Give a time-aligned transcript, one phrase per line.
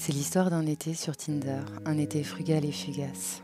[0.00, 3.42] C'est l'histoire d'un été sur Tinder, un été frugal et fugace.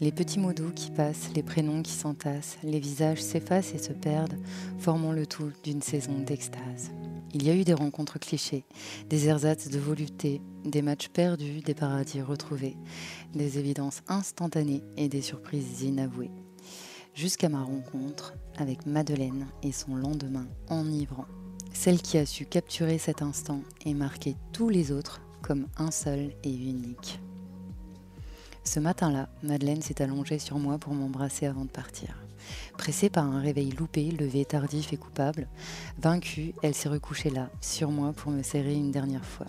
[0.00, 3.92] Les petits mots doux qui passent, les prénoms qui s'entassent, les visages s'effacent et se
[3.92, 4.38] perdent,
[4.78, 6.90] formant le tout d'une saison d'extase.
[7.34, 8.64] Il y a eu des rencontres clichés,
[9.10, 12.78] des ersatz de volupté, des matchs perdus, des paradis retrouvés,
[13.34, 16.32] des évidences instantanées et des surprises inavouées.
[17.14, 21.26] Jusqu'à ma rencontre avec Madeleine et son lendemain enivrant.
[21.74, 26.32] Celle qui a su capturer cet instant et marquer tous les autres comme un seul
[26.44, 27.20] et unique.
[28.64, 32.16] Ce matin-là, Madeleine s'est allongée sur moi pour m'embrasser avant de partir.
[32.78, 35.48] Pressée par un réveil loupé, levé tardif et coupable,
[35.98, 39.46] vaincue, elle s'est recouchée là, sur moi, pour me serrer une dernière fois.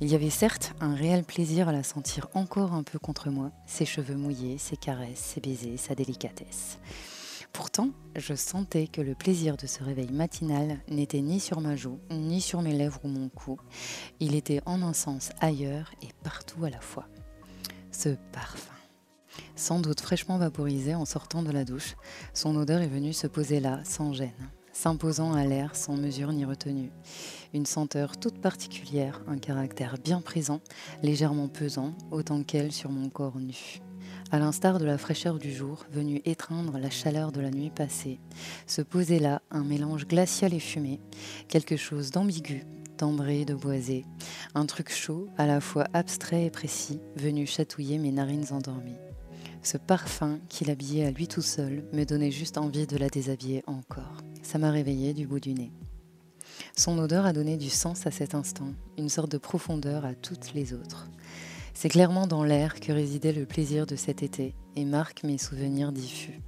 [0.00, 3.52] Il y avait certes un réel plaisir à la sentir encore un peu contre moi,
[3.66, 6.78] ses cheveux mouillés, ses caresses, ses baisers, sa délicatesse.
[7.54, 12.00] Pourtant, je sentais que le plaisir de ce réveil matinal n'était ni sur ma joue,
[12.10, 13.60] ni sur mes lèvres ou mon cou.
[14.18, 17.06] Il était en un sens ailleurs et partout à la fois.
[17.92, 18.74] Ce parfum.
[19.54, 21.94] Sans doute fraîchement vaporisé en sortant de la douche,
[22.34, 26.44] son odeur est venue se poser là, sans gêne, s'imposant à l'air sans mesure ni
[26.44, 26.90] retenue.
[27.52, 30.60] Une senteur toute particulière, un caractère bien présent,
[31.04, 33.80] légèrement pesant, autant qu'elle sur mon corps nu
[34.30, 38.18] à l'instar de la fraîcheur du jour venue étreindre la chaleur de la nuit passée,
[38.66, 41.00] se posait là un mélange glacial et fumé,
[41.48, 42.64] quelque chose d'ambigu,
[42.98, 44.04] d'ambré, de boisé,
[44.54, 48.98] un truc chaud, à la fois abstrait et précis, venu chatouiller mes narines endormies.
[49.62, 53.62] Ce parfum qui l'habillait à lui tout seul me donnait juste envie de la déshabiller
[53.66, 54.18] encore.
[54.42, 55.72] Ça m'a réveillée du bout du nez.
[56.76, 60.54] Son odeur a donné du sens à cet instant, une sorte de profondeur à toutes
[60.54, 61.08] les autres.
[61.74, 65.92] C'est clairement dans l'air que résidait le plaisir de cet été et marque mes souvenirs
[65.92, 66.40] diffus.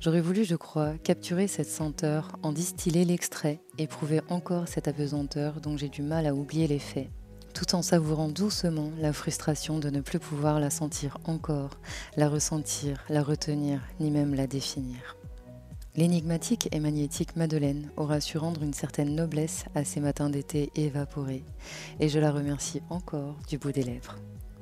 [0.00, 5.76] J'aurais voulu, je crois, capturer cette senteur, en distiller l'extrait, éprouver encore cette apesanteur dont
[5.76, 7.10] j'ai du mal à oublier l'effet,
[7.52, 11.80] tout en savourant doucement la frustration de ne plus pouvoir la sentir encore,
[12.16, 15.16] la ressentir, la retenir, ni même la définir.
[15.98, 21.42] L'énigmatique et magnétique Madeleine aura su rendre une certaine noblesse à ces matins d'été évaporés,
[21.98, 24.14] et je la remercie encore du bout des lèvres.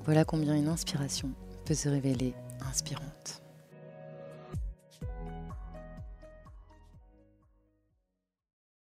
[0.06, 1.28] Voilà combien une inspiration
[1.66, 2.32] peut se révéler
[2.66, 3.45] inspirante.